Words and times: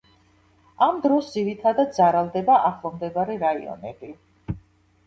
ამ 0.85 0.95
დროს 1.03 1.29
ძირითადად 1.35 1.93
ზარალდება 1.99 2.57
ახლო 2.71 2.95
მდებარე 2.97 3.39
რაიონები. 3.47 4.13